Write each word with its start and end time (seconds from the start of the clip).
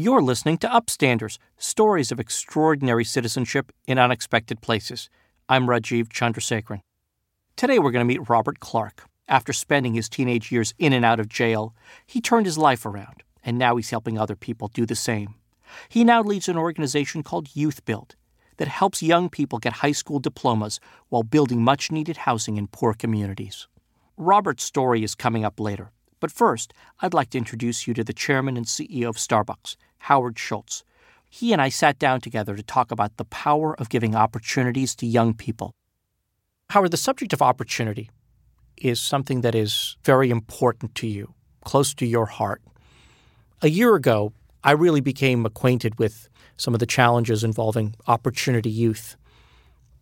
You're 0.00 0.22
listening 0.22 0.58
to 0.58 0.68
Upstanders 0.68 1.38
Stories 1.56 2.12
of 2.12 2.20
Extraordinary 2.20 3.02
Citizenship 3.02 3.72
in 3.88 3.98
Unexpected 3.98 4.60
Places. 4.60 5.10
I'm 5.48 5.66
Rajiv 5.66 6.06
Chandrasekaran. 6.06 6.82
Today 7.56 7.80
we're 7.80 7.90
going 7.90 8.06
to 8.06 8.14
meet 8.14 8.28
Robert 8.28 8.60
Clark. 8.60 9.08
After 9.26 9.52
spending 9.52 9.94
his 9.94 10.08
teenage 10.08 10.52
years 10.52 10.72
in 10.78 10.92
and 10.92 11.04
out 11.04 11.18
of 11.18 11.28
jail, 11.28 11.74
he 12.06 12.20
turned 12.20 12.46
his 12.46 12.56
life 12.56 12.86
around, 12.86 13.24
and 13.42 13.58
now 13.58 13.74
he's 13.74 13.90
helping 13.90 14.16
other 14.16 14.36
people 14.36 14.68
do 14.68 14.86
the 14.86 14.94
same. 14.94 15.34
He 15.88 16.04
now 16.04 16.22
leads 16.22 16.48
an 16.48 16.56
organization 16.56 17.24
called 17.24 17.56
Youth 17.56 17.84
Build 17.84 18.14
that 18.58 18.68
helps 18.68 19.02
young 19.02 19.28
people 19.28 19.58
get 19.58 19.72
high 19.72 19.90
school 19.90 20.20
diplomas 20.20 20.78
while 21.08 21.24
building 21.24 21.64
much 21.64 21.90
needed 21.90 22.18
housing 22.18 22.56
in 22.56 22.68
poor 22.68 22.94
communities. 22.94 23.66
Robert's 24.16 24.62
story 24.62 25.02
is 25.02 25.16
coming 25.16 25.44
up 25.44 25.58
later, 25.58 25.90
but 26.20 26.32
first, 26.32 26.72
I'd 27.00 27.14
like 27.14 27.30
to 27.30 27.38
introduce 27.38 27.86
you 27.86 27.94
to 27.94 28.04
the 28.04 28.12
chairman 28.12 28.56
and 28.56 28.66
CEO 28.66 29.08
of 29.08 29.16
Starbucks, 29.16 29.76
Howard 29.98 30.38
Schultz. 30.38 30.84
He 31.30 31.52
and 31.52 31.60
I 31.60 31.68
sat 31.68 31.98
down 31.98 32.20
together 32.20 32.56
to 32.56 32.62
talk 32.62 32.90
about 32.90 33.16
the 33.16 33.24
power 33.24 33.78
of 33.78 33.90
giving 33.90 34.14
opportunities 34.14 34.94
to 34.96 35.06
young 35.06 35.34
people. 35.34 35.74
Howard, 36.70 36.90
the 36.90 36.96
subject 36.96 37.32
of 37.32 37.42
opportunity 37.42 38.10
is 38.76 39.00
something 39.00 39.42
that 39.42 39.54
is 39.54 39.96
very 40.04 40.30
important 40.30 40.94
to 40.96 41.06
you, 41.06 41.34
close 41.64 41.94
to 41.94 42.06
your 42.06 42.26
heart. 42.26 42.62
A 43.60 43.68
year 43.68 43.94
ago, 43.94 44.32
I 44.64 44.72
really 44.72 45.00
became 45.00 45.44
acquainted 45.44 45.98
with 45.98 46.28
some 46.56 46.74
of 46.74 46.80
the 46.80 46.86
challenges 46.86 47.44
involving 47.44 47.94
opportunity 48.06 48.70
youth 48.70 49.16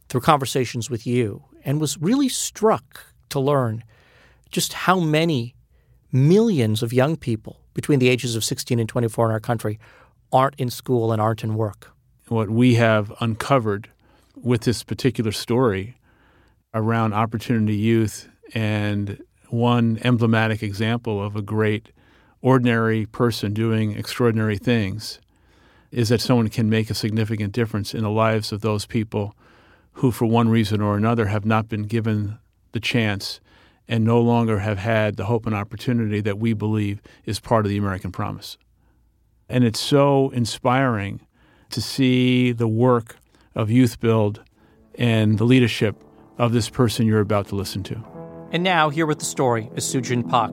through 0.09 0.21
conversations 0.21 0.89
with 0.89 1.07
you 1.07 1.45
and 1.65 1.81
was 1.81 1.99
really 1.99 2.29
struck 2.29 3.13
to 3.31 3.41
learn 3.41 3.83
just 4.51 4.73
how 4.73 5.01
many 5.01 5.55
millions 6.13 6.83
of 6.83 6.93
young 6.93 7.17
people 7.17 7.61
between 7.77 7.99
the 7.99 8.09
ages 8.09 8.35
of 8.35 8.43
16 8.43 8.81
and 8.81 8.89
24 8.89 9.27
in 9.27 9.33
our 9.33 9.39
country 9.39 9.79
aren't 10.33 10.55
in 10.57 10.71
school 10.71 11.13
and 11.13 11.21
aren't 11.21 11.45
in 11.45 11.55
work. 11.55 11.93
What 12.29 12.49
we 12.49 12.77
have 12.77 13.13
uncovered 13.21 13.91
with 14.35 14.63
this 14.63 14.83
particular 14.83 15.31
story 15.31 15.99
around 16.73 17.13
opportunity 17.13 17.77
youth 17.77 18.29
and 18.55 19.23
one 19.51 20.01
emblematic 20.03 20.63
example 20.63 21.23
of 21.23 21.37
a 21.37 21.43
great 21.43 21.93
ordinary 22.41 23.05
person 23.05 23.53
doing 23.53 23.93
extraordinary 23.93 24.57
things 24.57 25.21
is 25.93 26.09
that 26.09 26.23
someone 26.23 26.49
can 26.49 26.71
make 26.71 26.89
a 26.89 26.95
significant 26.95 27.53
difference 27.53 27.95
in 27.95 28.03
the 28.03 28.11
lives 28.11 28.53
of 28.53 28.63
those 28.63 28.87
people 28.87 29.35
who, 29.93 30.11
for 30.11 30.25
one 30.25 30.49
reason 30.49 30.81
or 30.81 30.97
another, 30.97 31.27
have 31.27 31.45
not 31.45 31.69
been 31.69 31.83
given 31.83 32.39
the 32.73 32.81
chance 32.81 33.39
and 33.89 34.05
no 34.05 34.21
longer 34.21 34.59
have 34.59 34.79
had 34.79 35.17
the 35.17 35.27
hope 35.27 35.47
and 35.47 35.55
opportunity 35.55 36.21
that 36.21 36.39
we 36.39 36.53
believe 36.53 37.01
is 37.25 37.41
part 37.41 37.65
of 37.65 37.71
the 37.71 37.77
American 37.77 38.13
promise. 38.13 38.59
And 39.49 39.65
it's 39.65 39.81
so 39.81 40.31
inspiring 40.31 41.21
to 41.71 41.81
see 41.81 42.53
the 42.53 42.69
work 42.69 43.17
of 43.55 43.71
Youth 43.71 44.01
Build 44.01 44.43
and 44.97 45.39
the 45.39 45.45
leadership 45.45 45.97
of 46.39 46.53
this 46.53 46.69
person 46.69 47.07
you're 47.07 47.21
about 47.21 47.49
to 47.49 47.55
listen 47.55 47.83
to. 47.85 48.03
And 48.53 48.63
now, 48.63 48.91
here 48.91 49.07
with 49.07 49.19
the 49.19 49.25
story 49.25 49.71
is 49.75 49.85
Sujin 49.85 50.29
Pak. 50.29 50.53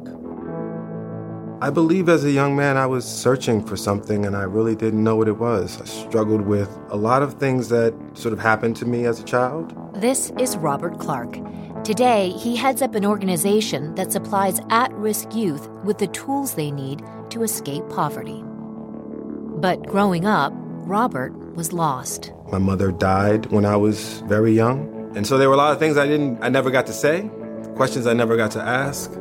I 1.62 1.70
believe 1.70 2.10
as 2.10 2.26
a 2.26 2.32
young 2.32 2.58
man, 2.58 2.76
I 2.76 2.86
was 2.86 3.06
searching 3.06 3.66
for 3.66 3.78
something 3.78 4.26
and 4.26 4.36
I 4.36 4.44
really 4.44 4.76
didn't 4.76 5.02
know 5.02 5.16
what 5.16 5.30
it 5.30 5.38
was. 5.38 5.80
I 5.80 5.86
struggled 5.86 6.42
with 6.42 6.70
a 6.90 6.98
lot 6.98 7.24
of 7.24 7.36
things 7.36 7.70
that 7.70 7.94
sort 8.16 8.34
of 8.34 8.40
happened 8.40 8.76
to 8.78 8.86
me 8.86 9.06
as 9.06 9.22
a 9.22 9.24
child. 9.24 9.74
This 9.96 10.32
is 10.38 10.58
Robert 10.58 11.00
Clark. 11.00 11.38
Today, 11.84 12.30
he 12.30 12.56
heads 12.56 12.82
up 12.82 12.96
an 12.96 13.06
organization 13.06 13.94
that 13.96 14.10
supplies 14.10 14.62
at 14.70 14.90
risk 14.94 15.36
youth 15.36 15.68
with 15.84 15.98
the 15.98 16.08
tools 16.08 16.54
they 16.54 16.72
need 16.72 17.04
to 17.30 17.44
escape 17.44 17.84
poverty. 17.90 18.42
But 18.42 19.86
growing 19.86 20.26
up, 20.26 20.54
Robert 20.56 21.34
was 21.56 21.74
lost. 21.74 22.32
My 22.50 22.58
mother 22.58 22.94
died 22.94 23.48
when 23.48 23.66
I 23.66 23.76
was 23.76 24.22
very 24.28 24.54
young. 24.54 25.12
And 25.18 25.28
so 25.28 25.38
there 25.38 25.50
were 25.50 25.56
a 25.56 25.58
lot 25.58 25.74
of 25.74 25.80
things 25.80 25.98
I 25.98 26.08
didn't 26.08 26.42
I 26.42 26.48
never 26.48 26.72
got 26.72 26.88
to 26.88 26.94
say, 26.94 27.30
questions 27.76 28.08
I 28.08 28.14
never 28.14 28.38
got 28.38 28.52
to 28.52 28.62
ask. 28.62 29.12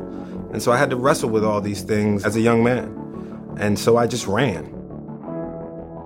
And 0.53 0.63
so 0.63 0.71
I 0.71 0.77
had 0.77 0.89
to 0.91 0.95
wrestle 0.95 1.31
with 1.31 1.43
all 1.43 1.59
these 1.59 1.81
things 1.81 2.23
as 2.23 2.37
a 2.37 2.41
young 2.41 2.63
man. 2.63 3.57
And 3.59 3.77
so 3.77 3.97
I 3.97 4.07
just 4.07 4.25
ran. 4.25 4.73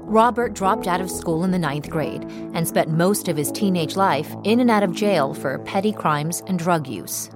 Robert 0.10 0.54
dropped 0.54 0.88
out 0.88 1.02
of 1.02 1.12
school 1.12 1.44
in 1.44 1.52
the 1.52 1.60
ninth 1.60 1.90
grade 1.90 2.24
and 2.54 2.66
spent 2.66 2.90
most 2.90 3.28
of 3.28 3.36
his 3.36 3.52
teenage 3.52 3.98
life 3.98 4.34
in 4.46 4.62
and 4.62 4.72
out 4.72 4.82
of 4.82 4.96
jail 4.96 5.34
for 5.34 5.60
petty 5.60 5.92
crimes 5.92 6.42
and 6.48 6.58
drug 6.58 6.88
use. 6.88 7.30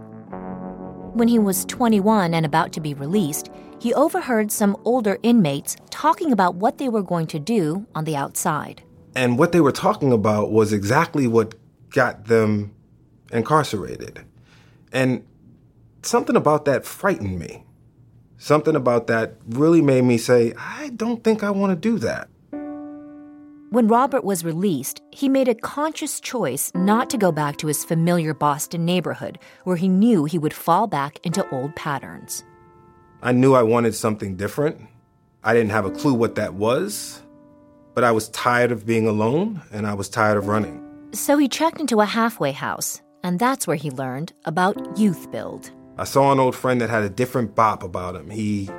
When 1.14 1.28
he 1.28 1.38
was 1.38 1.66
21 1.66 2.34
and 2.34 2.46
about 2.46 2.72
to 2.72 2.80
be 2.80 2.94
released, 2.94 3.52
he 3.80 3.94
overheard 3.94 4.54
some 4.54 4.78
older 4.86 5.18
inmates 5.22 5.76
talking 5.90 6.32
about 6.32 6.56
what 6.56 6.78
they 6.78 6.88
were 6.88 7.02
going 7.02 7.28
to 7.28 7.40
do 7.40 7.86
on 7.94 8.06
the 8.06 8.16
outside. 8.16 8.84
And 9.18 9.38
what 9.38 9.52
they 9.52 9.60
were 9.60 9.74
talking 9.74 10.14
about 10.14 10.52
was 10.52 10.72
exactly 10.72 11.28
what 11.28 11.56
got 11.90 12.28
them 12.28 12.74
incarcerated. 13.34 14.24
And 14.94 15.26
something 16.04 16.38
about 16.38 16.64
that 16.64 16.86
frightened 16.86 17.38
me. 17.38 17.66
Something 18.38 18.78
about 18.78 19.08
that 19.08 19.36
really 19.46 19.82
made 19.82 20.06
me 20.06 20.18
say, 20.18 20.54
I 20.58 20.92
don't 20.96 21.22
think 21.22 21.44
I 21.44 21.52
want 21.52 21.72
to 21.72 21.90
do 21.90 22.00
that. 22.00 22.30
When 23.72 23.88
Robert 23.88 24.26
was 24.26 24.44
released, 24.44 25.02
he 25.12 25.30
made 25.30 25.48
a 25.48 25.56
conscious 25.56 26.20
choice 26.20 26.74
not 26.76 27.10
to 27.10 27.18
go 27.18 27.32
back 27.32 27.56
to 27.60 27.68
his 27.68 27.86
familiar 27.86 28.34
Boston 28.34 28.84
neighborhood, 28.84 29.40
where 29.64 29.78
he 29.78 29.88
knew 29.88 30.26
he 30.26 30.38
would 30.38 30.54
fall 30.54 30.88
back 30.88 31.26
into 31.26 31.50
old 31.52 31.74
patterns. 31.78 32.44
I 33.22 33.32
knew 33.32 33.54
I 33.54 33.64
wanted 33.64 33.96
something 33.96 34.36
different. 34.36 34.82
I 35.42 35.54
didn't 35.54 35.72
have 35.72 35.86
a 35.86 35.90
clue 35.90 36.14
what 36.14 36.36
that 36.36 36.56
was, 36.56 37.22
but 37.94 38.04
I 38.04 38.12
was 38.12 38.28
tired 38.28 38.74
of 38.74 38.86
being 38.86 39.08
alone 39.08 39.62
and 39.72 39.88
I 39.88 39.94
was 39.94 40.10
tired 40.10 40.38
of 40.38 40.50
running. 40.50 40.86
So 41.14 41.38
he 41.38 41.48
checked 41.48 41.80
into 41.80 42.02
a 42.02 42.06
halfway 42.06 42.52
house, 42.52 43.02
and 43.24 43.40
that's 43.40 43.68
where 43.68 43.78
he 43.78 43.90
learned 43.90 44.34
about 44.44 44.98
Youth 44.98 45.32
Build. 45.32 45.72
I 45.98 46.04
saw 46.04 46.34
an 46.34 46.42
old 46.42 46.58
friend 46.58 46.82
that 46.82 46.90
had 46.90 47.04
a 47.04 47.10
different 47.10 47.56
bop 47.56 47.84
about 47.84 48.18
him. 48.18 48.32
He 48.32 48.70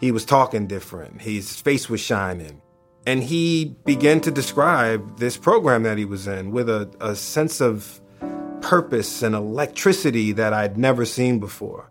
he 0.00 0.10
was 0.10 0.24
talking 0.24 0.66
different. 0.66 1.20
His 1.20 1.60
face 1.60 1.90
was 1.90 2.00
shining. 2.00 2.62
And 3.06 3.22
he 3.22 3.76
began 3.84 4.20
to 4.20 4.30
describe 4.30 5.18
this 5.18 5.36
program 5.36 5.82
that 5.82 5.98
he 5.98 6.04
was 6.04 6.28
in 6.28 6.52
with 6.52 6.68
a, 6.68 6.90
a 7.00 7.16
sense 7.16 7.60
of 7.60 8.00
purpose 8.60 9.22
and 9.22 9.34
electricity 9.34 10.32
that 10.32 10.52
I'd 10.52 10.78
never 10.78 11.04
seen 11.04 11.40
before. 11.40 11.90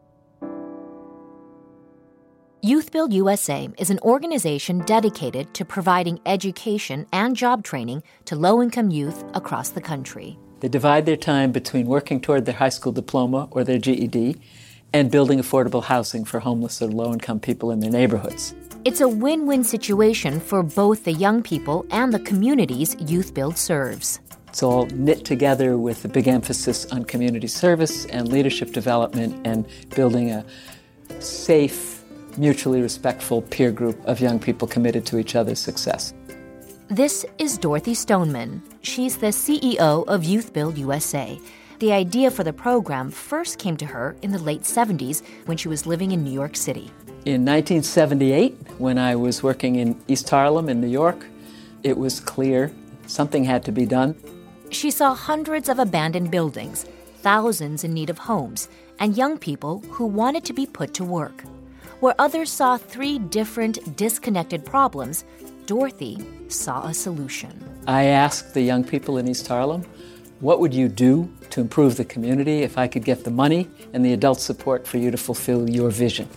Youth 2.63 2.91
Build 2.91 3.11
USA 3.11 3.67
is 3.79 3.89
an 3.89 3.99
organization 4.03 4.79
dedicated 4.85 5.51
to 5.55 5.65
providing 5.65 6.19
education 6.27 7.07
and 7.11 7.35
job 7.35 7.63
training 7.63 8.03
to 8.25 8.35
low 8.35 8.61
income 8.61 8.91
youth 8.91 9.23
across 9.33 9.69
the 9.69 9.81
country. 9.81 10.37
They 10.59 10.69
divide 10.69 11.07
their 11.07 11.17
time 11.17 11.51
between 11.51 11.87
working 11.87 12.21
toward 12.21 12.45
their 12.45 12.53
high 12.53 12.69
school 12.69 12.91
diploma 12.91 13.47
or 13.49 13.63
their 13.63 13.79
GED 13.79 14.39
and 14.93 15.09
building 15.09 15.39
affordable 15.39 15.83
housing 15.83 16.23
for 16.23 16.39
homeless 16.39 16.81
or 16.83 16.87
low 16.87 17.11
income 17.11 17.39
people 17.39 17.71
in 17.71 17.79
their 17.79 17.89
neighborhoods. 17.89 18.53
It's 18.83 18.99
a 18.99 19.07
win 19.07 19.45
win 19.45 19.63
situation 19.63 20.39
for 20.39 20.63
both 20.63 21.03
the 21.03 21.13
young 21.13 21.43
people 21.43 21.85
and 21.91 22.11
the 22.11 22.19
communities 22.19 22.95
Youth 22.99 23.31
Build 23.31 23.55
serves. 23.55 24.19
It's 24.47 24.63
all 24.63 24.87
knit 24.87 25.23
together 25.23 25.77
with 25.77 26.03
a 26.03 26.07
big 26.07 26.27
emphasis 26.27 26.87
on 26.91 27.05
community 27.05 27.45
service 27.45 28.05
and 28.07 28.29
leadership 28.29 28.73
development 28.73 29.45
and 29.45 29.67
building 29.95 30.31
a 30.31 30.43
safe, 31.19 32.03
mutually 32.37 32.81
respectful 32.81 33.43
peer 33.43 33.71
group 33.71 34.03
of 34.05 34.19
young 34.19 34.39
people 34.39 34.67
committed 34.67 35.05
to 35.05 35.19
each 35.19 35.35
other's 35.35 35.59
success. 35.59 36.15
This 36.87 37.23
is 37.37 37.59
Dorothy 37.59 37.93
Stoneman. 37.93 38.63
She's 38.81 39.15
the 39.15 39.27
CEO 39.27 40.07
of 40.07 40.23
Youth 40.23 40.53
Build 40.53 40.79
USA. 40.79 41.39
The 41.77 41.93
idea 41.93 42.31
for 42.31 42.43
the 42.43 42.53
program 42.53 43.11
first 43.11 43.59
came 43.59 43.77
to 43.77 43.85
her 43.85 44.15
in 44.23 44.31
the 44.31 44.39
late 44.39 44.61
70s 44.61 45.21
when 45.45 45.57
she 45.57 45.67
was 45.67 45.85
living 45.85 46.11
in 46.11 46.23
New 46.23 46.33
York 46.33 46.55
City. 46.55 46.91
In 47.23 47.45
1978, 47.45 48.57
when 48.79 48.97
I 48.97 49.15
was 49.15 49.43
working 49.43 49.75
in 49.75 49.95
East 50.07 50.27
Harlem 50.27 50.67
in 50.69 50.81
New 50.81 50.87
York, 50.87 51.27
it 51.83 51.95
was 51.95 52.19
clear 52.19 52.71
something 53.05 53.43
had 53.43 53.63
to 53.65 53.71
be 53.71 53.85
done. 53.85 54.15
She 54.71 54.89
saw 54.89 55.13
hundreds 55.13 55.69
of 55.69 55.77
abandoned 55.77 56.31
buildings, 56.31 56.87
thousands 57.17 57.83
in 57.83 57.93
need 57.93 58.09
of 58.09 58.17
homes, 58.17 58.69
and 58.97 59.15
young 59.15 59.37
people 59.37 59.81
who 59.91 60.07
wanted 60.07 60.43
to 60.45 60.53
be 60.53 60.65
put 60.65 60.95
to 60.95 61.03
work. 61.03 61.43
Where 61.99 62.15
others 62.17 62.49
saw 62.49 62.77
three 62.77 63.19
different, 63.19 63.95
disconnected 63.95 64.65
problems, 64.65 65.23
Dorothy 65.67 66.17
saw 66.47 66.87
a 66.87 66.93
solution. 66.95 67.53
I 67.85 68.05
asked 68.05 68.55
the 68.55 68.63
young 68.63 68.83
people 68.83 69.19
in 69.19 69.27
East 69.27 69.47
Harlem, 69.47 69.85
what 70.39 70.59
would 70.59 70.73
you 70.73 70.87
do 70.87 71.31
to 71.51 71.61
improve 71.61 71.97
the 71.97 72.05
community 72.05 72.63
if 72.63 72.79
I 72.79 72.87
could 72.87 73.05
get 73.05 73.25
the 73.25 73.29
money 73.29 73.69
and 73.93 74.03
the 74.03 74.13
adult 74.13 74.41
support 74.41 74.87
for 74.87 74.97
you 74.97 75.11
to 75.11 75.17
fulfill 75.17 75.69
your 75.69 75.91
vision? 75.91 76.27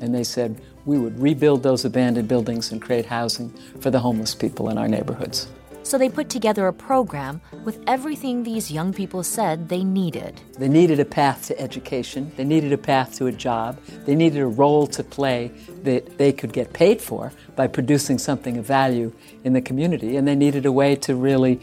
And 0.00 0.14
they 0.14 0.24
said, 0.24 0.60
we 0.84 0.98
would 0.98 1.18
rebuild 1.20 1.62
those 1.62 1.84
abandoned 1.84 2.28
buildings 2.28 2.72
and 2.72 2.80
create 2.80 3.06
housing 3.06 3.50
for 3.80 3.90
the 3.90 3.98
homeless 3.98 4.34
people 4.34 4.68
in 4.70 4.78
our 4.78 4.88
neighborhoods. 4.88 5.48
So 5.86 5.98
they 5.98 6.08
put 6.08 6.28
together 6.28 6.66
a 6.66 6.72
program 6.72 7.40
with 7.64 7.78
everything 7.86 8.42
these 8.42 8.72
young 8.72 8.92
people 8.92 9.22
said 9.22 9.68
they 9.68 9.84
needed. 9.84 10.40
They 10.58 10.68
needed 10.68 10.98
a 10.98 11.04
path 11.04 11.46
to 11.46 11.60
education, 11.60 12.32
they 12.36 12.42
needed 12.42 12.72
a 12.72 12.78
path 12.78 13.14
to 13.18 13.26
a 13.26 13.32
job, 13.32 13.78
they 14.04 14.16
needed 14.16 14.40
a 14.40 14.48
role 14.48 14.88
to 14.88 15.04
play 15.04 15.52
that 15.84 16.18
they 16.18 16.32
could 16.32 16.52
get 16.52 16.72
paid 16.72 17.00
for 17.00 17.32
by 17.54 17.68
producing 17.68 18.18
something 18.18 18.56
of 18.56 18.64
value 18.64 19.12
in 19.44 19.52
the 19.52 19.60
community, 19.60 20.16
and 20.16 20.26
they 20.26 20.34
needed 20.34 20.66
a 20.66 20.72
way 20.72 20.96
to 20.96 21.14
really 21.14 21.60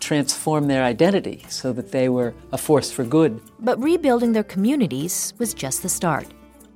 transform 0.00 0.66
their 0.66 0.82
identity 0.82 1.44
so 1.48 1.72
that 1.72 1.92
they 1.92 2.08
were 2.08 2.34
a 2.50 2.58
force 2.58 2.90
for 2.90 3.04
good. 3.04 3.40
But 3.60 3.80
rebuilding 3.80 4.32
their 4.32 4.42
communities 4.42 5.34
was 5.38 5.54
just 5.54 5.84
the 5.84 5.88
start. 5.88 6.26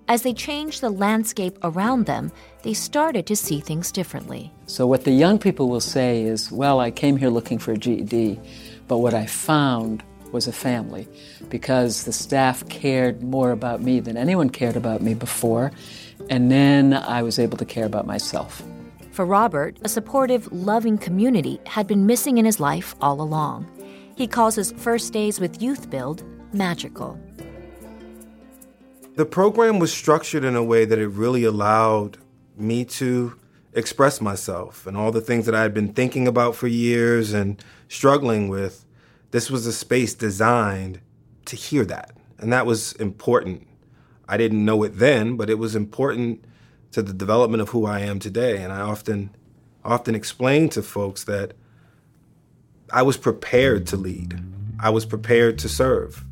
As 0.09 0.23
they 0.23 0.33
changed 0.33 0.81
the 0.81 0.91
landscape 0.91 1.59
around 1.65 2.07
them, 2.07 2.31
they 2.63 2.75
started 2.75 3.27
to 3.27 3.35
see 3.35 3.59
things 3.59 3.91
differently. 3.91 4.53
So, 4.67 4.87
what 4.87 5.03
the 5.03 5.11
young 5.11 5.39
people 5.39 5.69
will 5.69 5.81
say 5.81 6.23
is, 6.23 6.53
Well, 6.53 6.79
I 6.79 6.93
came 6.93 7.17
here 7.17 7.29
looking 7.29 7.59
for 7.59 7.73
a 7.73 7.77
GED, 7.77 8.39
but 8.87 8.99
what 8.99 9.15
I 9.15 9.27
found 9.27 10.05
was 10.31 10.47
a 10.47 10.53
family 10.53 11.09
because 11.49 12.05
the 12.05 12.13
staff 12.13 12.69
cared 12.69 13.23
more 13.23 13.51
about 13.51 13.81
me 13.83 13.99
than 14.01 14.17
anyone 14.17 14.51
cared 14.51 14.77
about 14.77 15.03
me 15.03 15.15
before, 15.15 15.73
and 16.31 16.53
then 16.53 16.95
I 16.95 17.23
was 17.23 17.39
able 17.39 17.59
to 17.59 17.65
care 17.65 17.87
about 17.87 18.07
myself. 18.07 18.63
For 19.11 19.25
Robert, 19.25 19.79
a 19.83 19.89
supportive, 19.89 20.53
loving 20.53 20.99
community 20.99 21.59
had 21.67 21.87
been 21.87 22.07
missing 22.07 22.39
in 22.39 22.45
his 22.45 22.61
life 22.61 22.95
all 23.01 23.21
along. 23.21 23.67
He 24.17 24.27
calls 24.27 24.55
his 24.55 24.73
first 24.73 25.13
days 25.13 25.41
with 25.41 25.61
Youth 25.63 25.91
Build 25.91 26.23
magical. 26.53 27.19
The 29.17 29.25
program 29.25 29.79
was 29.79 29.95
structured 29.95 30.45
in 30.45 30.57
a 30.57 30.63
way 30.63 30.85
that 30.85 30.99
it 30.99 31.09
really 31.09 31.45
allowed 31.45 32.19
me 32.55 32.85
to 32.85 33.33
express 33.73 34.21
myself 34.21 34.87
and 34.87 34.95
all 34.95 35.11
the 35.11 35.23
things 35.23 35.47
that 35.47 35.55
I 35.55 35.63
had 35.63 35.73
been 35.73 35.95
thinking 35.95 36.29
about 36.29 36.55
for 36.55 36.67
years 36.67 37.33
and 37.33 37.63
struggling 37.89 38.51
with. 38.51 38.85
This 39.31 39.51
was 39.51 39.67
a 39.67 39.73
space 39.73 40.13
designed 40.13 41.01
to 41.47 41.57
hear 41.57 41.87
that. 41.87 42.15
And 42.37 42.53
that 42.53 42.67
was 42.67 42.93
important. 42.93 43.67
I 44.29 44.37
didn't 44.37 44.63
know 44.63 44.83
it 44.83 44.99
then, 44.99 45.39
but 45.39 45.49
it 45.49 45.59
was 45.59 45.75
important 45.75 46.45
to 46.93 47.01
the 47.01 47.15
development 47.15 47.63
of 47.63 47.71
who 47.71 47.87
I 47.87 48.01
am 48.01 48.19
today. 48.19 48.63
And 48.63 48.71
I 48.71 48.83
often 48.83 49.31
often 49.83 50.15
explain 50.15 50.69
to 50.71 50.83
folks 50.83 51.25
that 51.25 51.55
I 52.93 53.01
was 53.01 53.17
prepared 53.17 53.87
to 53.87 53.97
lead. 53.97 54.39
I 54.79 54.91
was 54.91 55.07
prepared 55.07 55.59
to 55.61 55.71
serve. 55.71 56.23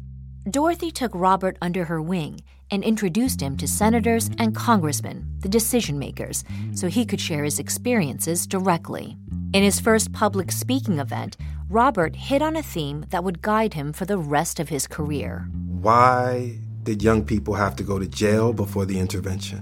Dorothy 0.50 0.90
took 0.90 1.12
Robert 1.14 1.56
under 1.62 1.86
her 1.86 2.02
wing 2.02 2.40
and 2.70 2.82
introduced 2.84 3.40
him 3.40 3.56
to 3.56 3.68
senators 3.68 4.30
and 4.38 4.54
congressmen, 4.54 5.26
the 5.40 5.48
decision 5.48 5.98
makers, 5.98 6.44
so 6.74 6.88
he 6.88 7.04
could 7.04 7.20
share 7.20 7.44
his 7.44 7.58
experiences 7.58 8.46
directly. 8.46 9.16
In 9.52 9.62
his 9.62 9.80
first 9.80 10.12
public 10.12 10.50
speaking 10.50 10.98
event, 10.98 11.36
Robert 11.68 12.16
hit 12.16 12.42
on 12.42 12.56
a 12.56 12.62
theme 12.62 13.06
that 13.10 13.24
would 13.24 13.42
guide 13.42 13.74
him 13.74 13.92
for 13.92 14.04
the 14.04 14.18
rest 14.18 14.60
of 14.60 14.68
his 14.68 14.86
career. 14.86 15.48
Why 15.66 16.58
did 16.82 17.02
young 17.02 17.24
people 17.24 17.54
have 17.54 17.76
to 17.76 17.82
go 17.82 17.98
to 17.98 18.06
jail 18.06 18.52
before 18.52 18.84
the 18.84 18.98
intervention? 18.98 19.60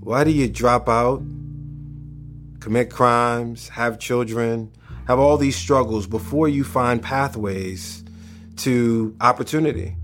Why 0.00 0.24
do 0.24 0.30
you 0.30 0.48
drop 0.48 0.88
out, 0.88 1.22
commit 2.60 2.90
crimes, 2.90 3.68
have 3.68 3.98
children, 3.98 4.72
have 5.06 5.18
all 5.18 5.36
these 5.36 5.56
struggles 5.56 6.06
before 6.06 6.48
you 6.48 6.64
find 6.64 7.02
pathways 7.02 8.04
to 8.56 9.14
opportunity? 9.20 9.96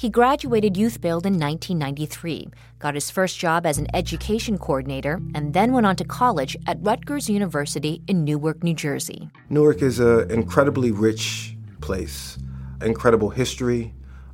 He 0.00 0.08
graduated 0.08 0.78
Youth 0.78 1.02
Build 1.02 1.26
in 1.26 1.34
1993, 1.34 2.48
got 2.78 2.94
his 2.94 3.10
first 3.10 3.38
job 3.38 3.66
as 3.66 3.76
an 3.76 3.86
education 3.92 4.56
coordinator, 4.56 5.20
and 5.34 5.52
then 5.52 5.74
went 5.74 5.84
on 5.84 5.94
to 5.96 6.04
college 6.04 6.56
at 6.66 6.78
Rutgers 6.80 7.28
University 7.28 8.00
in 8.06 8.24
Newark, 8.24 8.64
New 8.64 8.72
Jersey. 8.72 9.28
Newark 9.50 9.82
is 9.82 10.00
an 10.00 10.30
incredibly 10.30 10.90
rich 10.90 11.54
place, 11.82 12.38
incredible 12.80 13.28
history, 13.28 13.92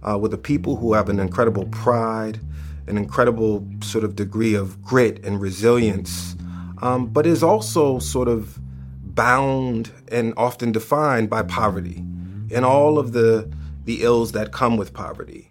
uh, 0.09 0.17
with 0.17 0.33
a 0.33 0.39
people 0.39 0.77
who 0.77 0.93
have 0.93 1.09
an 1.09 1.19
incredible 1.19 1.65
pride, 1.65 2.39
an 2.87 2.97
incredible 2.97 3.67
sort 3.83 4.05
of 4.05 4.15
degree 4.15 4.55
of 4.55 4.81
grit 4.85 5.19
and 5.25 5.41
resilience, 5.41 6.37
um, 6.81 7.09
but 7.09 7.27
is 7.27 7.43
also 7.43 7.99
sort 7.99 8.29
of 8.29 8.61
bound 9.03 9.91
and 10.13 10.33
often 10.37 10.71
defined 10.71 11.29
by 11.29 11.43
poverty 11.43 12.05
and 12.53 12.65
all 12.65 13.01
of 13.01 13.11
the 13.13 13.51
the 13.87 14.03
ills 14.03 14.33
that 14.33 14.53
come 14.53 14.77
with 14.77 14.93
poverty. 14.93 15.51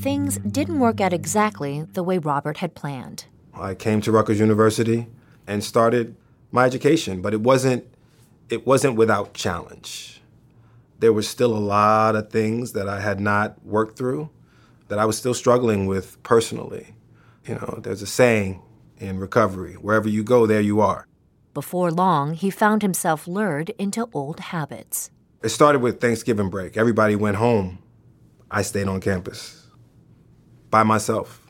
Things 0.00 0.38
didn't 0.38 0.80
work 0.80 1.00
out 1.00 1.12
exactly 1.12 1.86
the 1.92 2.02
way 2.02 2.18
Robert 2.18 2.58
had 2.58 2.74
planned. 2.74 3.24
I 3.54 3.74
came 3.74 4.00
to 4.02 4.12
Rutgers 4.12 4.38
University 4.38 5.06
and 5.46 5.64
started 5.64 6.14
my 6.50 6.64
education, 6.64 7.22
but 7.22 7.32
it 7.32 7.40
wasn't 7.40 7.84
it 8.48 8.66
wasn't 8.66 8.96
without 8.96 9.34
challenge. 9.34 10.20
There 10.98 11.12
was 11.12 11.28
still 11.28 11.56
a 11.56 11.58
lot 11.58 12.16
of 12.16 12.30
things 12.30 12.72
that 12.72 12.88
I 12.88 13.00
had 13.00 13.20
not 13.20 13.64
worked 13.64 13.96
through 13.96 14.30
that 14.88 14.98
I 14.98 15.04
was 15.04 15.18
still 15.18 15.34
struggling 15.34 15.86
with 15.86 16.20
personally. 16.22 16.94
You 17.44 17.54
know, 17.56 17.78
there's 17.82 18.02
a 18.02 18.06
saying 18.06 18.62
in 18.98 19.18
recovery, 19.18 19.74
wherever 19.74 20.08
you 20.08 20.24
go, 20.24 20.46
there 20.46 20.60
you 20.60 20.80
are. 20.80 21.06
Before 21.54 21.90
long, 21.90 22.34
he 22.34 22.50
found 22.50 22.82
himself 22.82 23.28
lured 23.28 23.70
into 23.78 24.08
old 24.12 24.40
habits. 24.40 25.10
It 25.40 25.50
started 25.50 25.82
with 25.82 26.00
Thanksgiving 26.00 26.50
break. 26.50 26.76
Everybody 26.76 27.14
went 27.14 27.36
home. 27.36 27.78
I 28.50 28.62
stayed 28.62 28.88
on 28.88 29.00
campus 29.00 29.68
by 30.68 30.82
myself. 30.82 31.46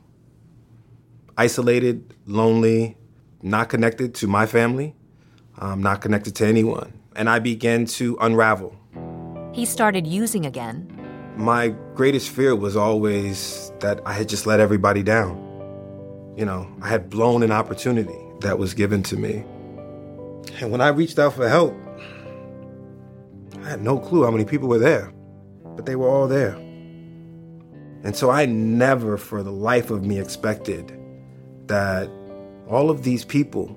Isolated, 1.39 2.15
lonely, 2.27 2.99
not 3.41 3.71
connected 3.71 4.15
to 4.17 4.27
my 4.27 4.45
family, 4.45 4.95
um, 5.59 5.83
not 5.83 6.03
connected 6.03 6.35
to 6.37 6.47
anyone. 6.47 6.93
And 7.17 7.31
I 7.31 7.39
began 7.39 7.87
to 7.87 8.19
unravel. 8.21 8.77
He 9.55 9.65
started 9.65 10.07
using 10.07 10.45
again. 10.45 10.93
My 11.39 11.69
greatest 11.95 12.29
fear 12.29 12.55
was 12.55 12.77
always 12.77 13.73
that 13.81 14.01
I 14.05 14.13
had 14.13 14.29
just 14.29 14.47
let 14.47 14.61
everybody 14.61 15.03
down. 15.03 15.37
You 16.37 16.45
know, 16.45 16.71
I 16.83 16.89
had 16.89 17.09
blown 17.09 17.43
an 17.43 17.53
opportunity 17.53 18.19
that 18.41 18.59
was 18.59 18.75
given 18.75 19.03
to 19.05 19.17
me. 19.17 19.47
And 20.61 20.71
when 20.71 20.83
I 20.83 20.89
reached 20.89 21.19
out 21.19 21.33
for 21.33 21.49
help, 21.49 21.75
I 23.69 23.73
had 23.73 23.83
no 23.83 23.99
clue 23.99 24.25
how 24.25 24.31
many 24.31 24.47
people 24.47 24.67
were 24.67 24.79
there, 24.79 25.13
but 25.77 25.85
they 25.85 25.95
were 25.95 26.09
all 26.09 26.27
there. 26.27 26.55
And 28.03 28.17
so 28.17 28.31
I 28.31 28.47
never, 28.47 29.19
for 29.19 29.43
the 29.43 29.53
life 29.53 29.91
of 29.91 30.07
me, 30.07 30.19
expected 30.19 30.99
that 31.67 32.09
all 32.67 32.89
of 32.89 33.03
these 33.03 33.27
people 33.27 33.77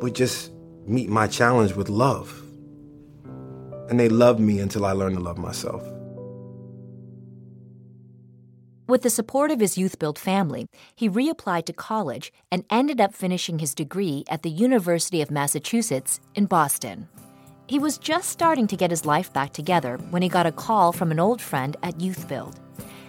would 0.00 0.16
just 0.16 0.50
meet 0.84 1.08
my 1.08 1.28
challenge 1.28 1.74
with 1.74 1.88
love. 1.88 2.42
And 3.88 4.00
they 4.00 4.08
loved 4.08 4.40
me 4.40 4.58
until 4.58 4.84
I 4.84 4.90
learned 4.90 5.14
to 5.14 5.22
love 5.22 5.38
myself. 5.38 5.84
With 8.88 9.02
the 9.02 9.10
support 9.10 9.52
of 9.52 9.60
his 9.60 9.78
Youth 9.78 10.00
Build 10.00 10.18
family, 10.18 10.66
he 10.96 11.08
reapplied 11.08 11.66
to 11.66 11.72
college 11.72 12.32
and 12.50 12.64
ended 12.68 13.00
up 13.00 13.14
finishing 13.14 13.60
his 13.60 13.76
degree 13.76 14.24
at 14.28 14.42
the 14.42 14.50
University 14.50 15.22
of 15.22 15.30
Massachusetts 15.30 16.18
in 16.34 16.46
Boston. 16.46 17.06
He 17.72 17.78
was 17.78 17.96
just 17.96 18.28
starting 18.28 18.66
to 18.66 18.76
get 18.76 18.90
his 18.90 19.06
life 19.06 19.32
back 19.32 19.54
together 19.54 19.96
when 20.10 20.20
he 20.20 20.28
got 20.28 20.44
a 20.44 20.52
call 20.52 20.92
from 20.92 21.10
an 21.10 21.18
old 21.18 21.40
friend 21.40 21.74
at 21.82 21.98
Youth 22.02 22.28
Build. 22.28 22.60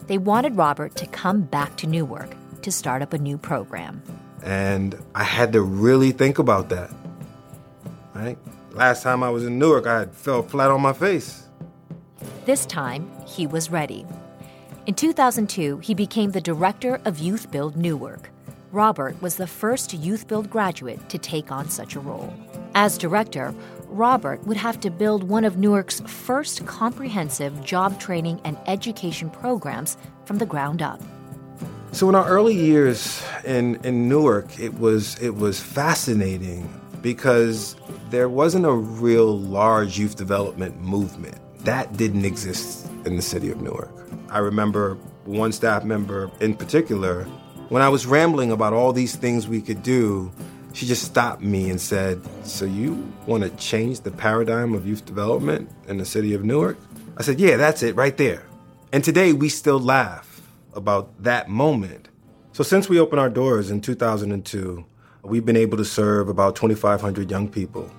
They 0.08 0.18
wanted 0.18 0.56
Robert 0.56 0.96
to 0.96 1.08
come 1.08 1.42
back 1.42 1.76
to 1.76 1.86
Newark 1.86 2.34
to 2.62 2.72
start 2.72 3.02
up 3.02 3.12
a 3.12 3.18
new 3.18 3.38
program. 3.38 4.02
And 4.42 4.98
I 5.16 5.26
had 5.26 5.52
to 5.52 5.62
really 5.62 6.14
think 6.14 6.40
about 6.40 6.70
that. 6.70 6.90
Right? 8.14 8.38
Last 8.72 9.04
time 9.04 9.22
I 9.22 9.32
was 9.32 9.44
in 9.44 9.60
Newark, 9.60 9.86
I 9.86 10.06
fell 10.06 10.44
flat 10.44 10.72
on 10.72 10.80
my 10.80 10.94
face. 10.94 11.44
This 12.46 12.66
time, 12.66 13.12
he 13.28 13.46
was 13.46 13.70
ready. 13.70 14.06
In 14.86 14.94
2002, 14.94 15.80
he 15.80 15.94
became 15.94 16.32
the 16.32 16.40
director 16.40 17.02
of 17.04 17.20
Youth 17.20 17.52
Build 17.52 17.76
Newark. 17.76 18.30
Robert 18.72 19.22
was 19.22 19.36
the 19.36 19.46
first 19.46 19.94
Youth 19.94 20.30
Build 20.30 20.50
graduate 20.50 21.10
to 21.10 21.18
take 21.18 21.52
on 21.52 21.70
such 21.70 21.98
a 21.98 22.00
role. 22.00 22.34
As 22.76 22.98
director, 22.98 23.54
Robert 23.94 24.46
would 24.48 24.58
have 24.58 24.80
to 24.82 24.90
build 24.90 25.24
one 25.24 25.46
of 25.46 25.58
Newark's 25.58 26.02
first 26.02 26.66
comprehensive 26.66 27.64
job 27.64 28.00
training 28.00 28.42
and 28.44 28.58
education 28.66 29.30
programs 29.30 29.98
from 30.26 30.40
the 30.40 30.46
ground 30.46 30.82
up. 30.82 31.00
So 31.92 32.10
in 32.10 32.16
our 32.16 32.28
early 32.28 32.56
years 32.56 33.24
in, 33.46 33.76
in 33.86 34.10
Newark, 34.10 34.60
it 34.60 34.80
was 34.80 35.18
it 35.20 35.36
was 35.36 35.60
fascinating 35.60 36.68
because 37.04 37.76
there 38.10 38.30
wasn't 38.30 38.66
a 38.66 38.74
real 38.74 39.38
large 39.38 40.00
youth 40.00 40.16
development 40.16 40.82
movement. 40.82 41.38
That 41.60 41.96
didn't 41.96 42.26
exist 42.26 42.90
in 43.06 43.16
the 43.16 43.22
city 43.22 43.52
of 43.52 43.62
Newark. 43.62 43.92
I 44.30 44.40
remember 44.40 44.96
one 45.26 45.52
staff 45.52 45.84
member 45.84 46.32
in 46.40 46.56
particular, 46.56 47.26
when 47.70 47.84
I 47.84 47.90
was 47.90 48.08
rambling 48.08 48.52
about 48.52 48.74
all 48.74 48.92
these 48.92 49.16
things 49.16 49.48
we 49.48 49.62
could 49.62 49.84
do, 49.84 50.32
she 50.74 50.86
just 50.86 51.04
stopped 51.04 51.42
me 51.42 51.70
and 51.70 51.80
said, 51.80 52.22
So 52.46 52.66
you 52.66 53.12
want 53.26 53.44
to 53.44 53.50
change 53.52 54.02
the 54.02 54.12
paradigm 54.12 54.74
of 54.74 54.88
youth 54.88 55.06
development 55.06 55.70
in 55.88 55.98
the 55.98 56.06
city 56.06 56.34
of 56.34 56.44
Newark? 56.44 56.78
I 57.18 57.22
said, 57.22 57.40
Yeah, 57.40 57.58
that's 57.58 57.84
it 57.84 57.96
right 57.96 58.18
there. 58.18 58.46
And 58.92 59.04
today 59.04 59.34
we 59.34 59.50
still 59.50 59.80
laugh 59.80 60.42
about 60.74 61.24
that 61.24 61.50
moment. 61.50 62.10
So 62.52 62.64
since 62.64 62.90
we 62.90 63.00
opened 63.00 63.20
our 63.20 63.30
doors 63.30 63.72
in 63.72 63.82
2002, 63.82 64.86
we've 65.24 65.46
been 65.46 65.58
able 65.58 65.78
to 65.78 65.86
serve 65.86 66.30
about 66.30 66.56
2,500 66.56 67.32
young 67.32 67.48
people 67.48 67.90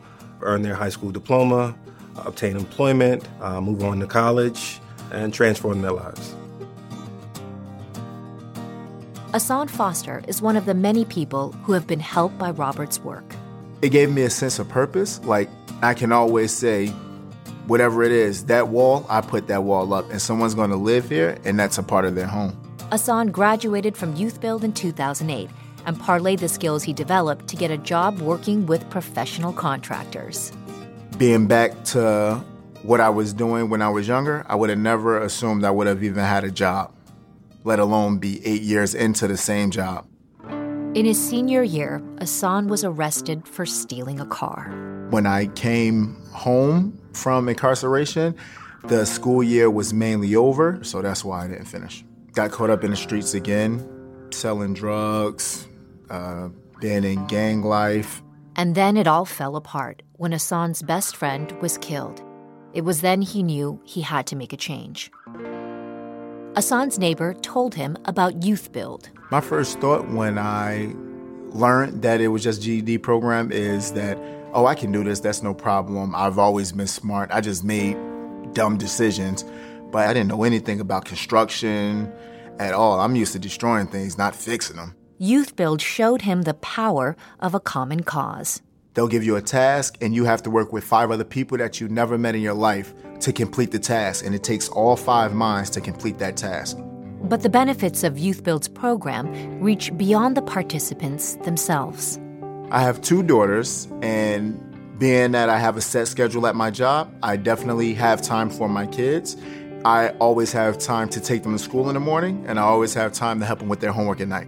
earn 0.43 0.63
their 0.63 0.75
high 0.75 0.91
school 0.91 1.11
diploma, 1.11 1.75
obtain 2.17 2.57
employment, 2.57 3.27
uh, 3.41 3.61
move 3.61 3.83
on 3.83 3.99
to 4.01 4.07
college, 4.07 4.79
and 5.11 5.33
transform 5.33 5.83
their 5.83 5.93
lives. 5.93 6.35
Asan 9.35 9.67
Foster 9.67 10.23
is 10.29 10.41
one 10.41 10.57
of 10.57 10.65
the 10.65 10.75
many 10.75 11.05
people 11.05 11.51
who 11.65 11.73
have 11.73 11.89
been 11.89 11.99
helped 11.99 12.39
by 12.39 12.53
Robert's 12.53 13.01
work. 13.01 13.35
It 13.83 13.89
gave 13.89 14.13
me 14.13 14.23
a 14.23 14.31
sense 14.31 14.61
of 14.61 14.69
purpose. 14.69 15.21
Like 15.25 15.51
I 15.83 15.93
can 15.93 16.13
always 16.13 16.53
say, 16.53 16.91
whatever 17.67 18.05
it 18.05 18.13
is, 18.13 18.45
that 18.45 18.69
wall, 18.69 19.05
I 19.09 19.23
put 19.23 19.49
that 19.49 19.65
wall 19.65 19.93
up, 19.93 20.09
and 20.09 20.23
someone's 20.23 20.55
going 20.55 20.71
to 20.71 20.77
live 20.77 21.09
here, 21.09 21.37
and 21.45 21.59
that's 21.59 21.79
a 21.79 21.83
part 21.83 22.05
of 22.05 22.15
their 22.15 22.29
home. 22.29 22.57
Asan 22.93 23.33
graduated 23.33 23.97
from 23.97 24.15
Youth 24.15 24.41
Build 24.41 24.63
in 24.63 24.73
2008 24.73 25.51
and 25.85 25.99
parlayed 25.99 26.39
the 26.39 26.49
skills 26.49 26.85
he 26.85 26.93
developed 26.93 27.49
to 27.49 27.57
get 27.57 27.73
a 27.73 27.77
job 27.77 28.21
working 28.21 28.67
with 28.67 28.89
professional 28.89 29.53
contractors. 29.53 30.53
Being 31.19 31.49
back 31.49 31.83
to 31.87 32.37
what 32.85 33.01
I 33.01 33.11
was 33.11 33.33
doing 33.33 33.69
when 33.69 33.83
I 33.83 33.89
was 33.89 34.07
younger, 34.07 34.47
I 34.47 34.55
would 34.55 34.71
have 34.71 34.79
never 34.79 35.19
assumed 35.19 35.65
I 35.65 35.73
would 35.73 35.89
have 35.89 36.05
even 36.05 36.23
had 36.23 36.45
a 36.45 36.53
job, 36.53 36.94
let 37.65 37.79
alone 37.79 38.19
be 38.19 38.45
eight 38.47 38.63
years 38.63 38.95
into 38.95 39.27
the 39.27 39.37
same 39.37 39.71
job. 39.71 40.07
In 40.95 41.07
his 41.07 41.19
senior 41.19 41.63
year, 41.65 42.01
Asan 42.21 42.69
was 42.69 42.85
arrested 42.85 43.49
for 43.49 43.67
stealing 43.67 44.21
a 44.21 44.27
car. 44.27 44.71
When 45.11 45.27
I 45.27 45.47
came 45.47 46.15
home 46.31 47.01
from 47.15 47.49
incarceration, 47.49 48.37
the 48.85 49.05
school 49.05 49.43
year 49.43 49.71
was 49.71 49.93
mainly 49.93 50.37
over, 50.37 50.79
so 50.85 51.03
that's 51.03 51.25
why 51.25 51.45
I 51.45 51.49
didn't 51.49 51.65
finish. 51.65 52.05
Got 52.33 52.53
caught 52.53 52.71
up 52.71 52.85
in 52.85 52.91
the 52.91 52.97
streets 52.97 53.35
again, 53.35 53.83
selling 54.31 54.75
drugs, 54.75 55.67
uh, 56.11 56.51
being 56.81 57.03
in 57.03 57.27
gang 57.27 57.63
life. 57.63 58.23
And 58.57 58.75
then 58.75 58.97
it 58.97 59.09
all 59.09 59.25
fell 59.25 59.57
apart 59.57 60.03
when 60.13 60.33
Asan's 60.33 60.83
best 60.83 61.17
friend 61.17 61.51
was 61.61 61.79
killed. 61.79 62.23
It 62.73 62.85
was 62.85 63.01
then 63.01 63.23
he 63.23 63.43
knew 63.43 63.81
he 63.85 64.01
had 64.01 64.27
to 64.29 64.37
make 64.37 64.53
a 64.53 64.57
change. 64.57 65.11
Asan's 66.57 67.01
neighbor 67.01 67.35
told 67.35 67.75
him 67.75 67.97
about 68.05 68.45
Youth 68.45 68.71
Build. 68.71 69.11
My 69.33 69.41
first 69.41 69.81
thought 69.81 70.09
when 70.11 70.39
I 70.39 70.95
learned 71.49 72.03
that 72.03 72.21
it 72.21 72.29
was 72.29 72.45
just 72.45 72.63
GED 72.63 72.99
program 72.99 73.51
is 73.51 73.93
that, 73.93 74.17
oh, 74.53 74.67
I 74.67 74.77
can 74.77 74.93
do 74.93 75.03
this. 75.03 75.19
That's 75.19 75.43
no 75.43 75.53
problem. 75.53 76.15
I've 76.15 76.39
always 76.39 76.71
been 76.71 76.87
smart. 76.87 77.31
I 77.33 77.41
just 77.41 77.65
made 77.65 77.97
dumb 78.53 78.79
decisions, 78.79 79.45
but 79.91 80.09
I 80.09 80.13
didn't 80.13 80.29
know 80.29 80.45
anything 80.45 80.79
about 80.79 81.05
construction 81.07 82.13
at 82.61 82.73
all. 82.73 83.01
I'm 83.01 83.17
used 83.17 83.33
to 83.33 83.41
destroying 83.41 83.89
things, 83.89 84.17
not 84.17 84.37
fixing 84.37 84.77
them. 84.77 84.95
Youth 85.19 85.57
Build 85.57 85.83
showed 85.83 86.23
him 86.23 86.43
the 86.43 86.55
power 86.55 87.17
of 87.41 87.55
a 87.55 87.61
common 87.61 88.05
cause. 88.05 88.63
They'll 88.95 89.09
give 89.09 89.25
you 89.25 89.37
a 89.37 89.43
task, 89.43 89.99
and 90.01 90.15
you 90.15 90.25
have 90.25 90.43
to 90.45 90.51
work 90.51 90.73
with 90.73 90.85
five 90.85 91.11
other 91.11 91.25
people 91.25 91.59
that 91.59 91.81
you 91.81 91.89
never 91.89 92.17
met 92.17 92.37
in 92.37 92.41
your 92.41 92.55
life 92.55 92.95
to 93.21 93.33
complete 93.33 93.73
the 93.73 93.79
task, 93.79 94.25
and 94.25 94.35
it 94.35 94.45
takes 94.45 94.69
all 94.69 94.97
five 94.97 95.35
minds 95.35 95.69
to 95.71 95.81
complete 95.81 96.19
that 96.19 96.37
task. 96.37 96.79
But 97.23 97.43
the 97.43 97.49
benefits 97.49 98.05
of 98.05 98.19
Youth 98.19 98.45
Build's 98.45 98.69
program 98.69 99.61
reach 99.61 99.97
beyond 99.97 100.37
the 100.37 100.43
participants 100.43 101.35
themselves. 101.37 102.21
I 102.71 102.83
have 102.83 103.01
two 103.01 103.23
daughters, 103.25 103.89
and 104.01 104.61
being 104.99 105.33
that 105.33 105.49
I 105.49 105.59
have 105.59 105.77
a 105.77 105.81
set 105.81 106.07
schedule 106.07 106.47
at 106.47 106.55
my 106.55 106.71
job, 106.71 107.13
I 107.23 107.37
definitely 107.37 107.95
have 107.95 108.23
time 108.23 108.49
for 108.49 108.69
my 108.69 108.87
kids. 108.87 109.37
I 109.85 110.11
always 110.21 110.53
have 110.53 110.79
time 110.79 111.09
to 111.11 111.21
take 111.21 111.43
them 111.43 111.53
to 111.53 111.59
school 111.59 111.89
in 111.89 111.95
the 111.95 112.01
morning, 112.01 112.45
and 112.47 112.61
I 112.61 112.63
always 112.63 112.95
have 112.95 113.13
time 113.13 113.41
to 113.41 113.47
help 113.47 113.59
them 113.59 113.69
with 113.69 113.81
their 113.81 113.93
homework 113.93 114.21
at 114.21 114.29
night. 114.29 114.47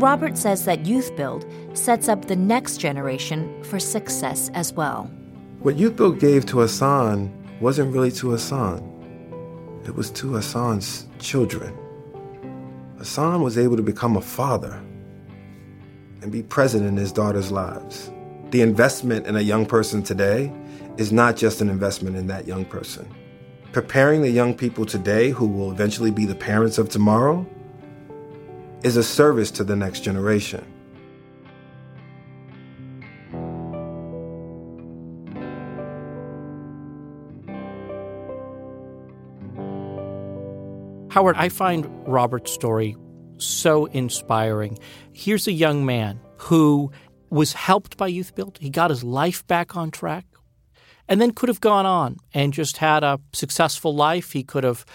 Robert 0.00 0.38
says 0.38 0.64
that 0.64 0.86
Youth 0.86 1.14
Build 1.14 1.44
sets 1.74 2.08
up 2.08 2.24
the 2.24 2.34
next 2.34 2.78
generation 2.78 3.62
for 3.62 3.78
success 3.78 4.50
as 4.54 4.72
well. 4.72 5.10
What 5.58 5.76
Youth 5.76 5.96
Build 5.96 6.18
gave 6.18 6.46
to 6.46 6.62
Asan 6.62 7.30
wasn't 7.60 7.92
really 7.92 8.10
to 8.12 8.32
Asan, 8.34 8.80
it 9.84 9.94
was 9.94 10.10
to 10.12 10.38
Asan's 10.38 11.06
children. 11.18 11.76
Asan 12.98 13.42
was 13.42 13.58
able 13.58 13.76
to 13.76 13.82
become 13.82 14.16
a 14.16 14.22
father 14.22 14.82
and 16.22 16.32
be 16.32 16.42
present 16.42 16.86
in 16.86 16.96
his 16.96 17.12
daughter's 17.12 17.52
lives. 17.52 18.10
The 18.52 18.62
investment 18.62 19.26
in 19.26 19.36
a 19.36 19.42
young 19.42 19.66
person 19.66 20.02
today 20.02 20.50
is 20.96 21.12
not 21.12 21.36
just 21.36 21.60
an 21.60 21.68
investment 21.68 22.16
in 22.16 22.26
that 22.28 22.46
young 22.46 22.64
person. 22.64 23.06
Preparing 23.72 24.22
the 24.22 24.30
young 24.30 24.54
people 24.54 24.86
today 24.86 25.28
who 25.28 25.46
will 25.46 25.70
eventually 25.70 26.10
be 26.10 26.24
the 26.24 26.34
parents 26.34 26.78
of 26.78 26.88
tomorrow 26.88 27.46
is 28.82 28.96
a 28.96 29.02
service 29.02 29.50
to 29.52 29.64
the 29.64 29.76
next 29.76 30.00
generation. 30.00 30.64
Howard, 41.10 41.36
I 41.36 41.48
find 41.48 41.86
Robert's 42.06 42.52
story 42.52 42.96
so 43.38 43.86
inspiring. 43.86 44.78
Here's 45.12 45.48
a 45.48 45.52
young 45.52 45.84
man 45.84 46.20
who 46.36 46.92
was 47.30 47.52
helped 47.52 47.96
by 47.96 48.06
Youth 48.06 48.34
Build. 48.34 48.58
He 48.60 48.70
got 48.70 48.90
his 48.90 49.02
life 49.02 49.46
back 49.46 49.76
on 49.76 49.90
track 49.90 50.24
and 51.08 51.20
then 51.20 51.32
could 51.32 51.48
have 51.48 51.60
gone 51.60 51.84
on 51.84 52.16
and 52.32 52.52
just 52.52 52.76
had 52.76 53.02
a 53.02 53.18
successful 53.32 53.94
life. 53.94 54.32
He 54.32 54.44
could 54.44 54.62
have 54.62 54.86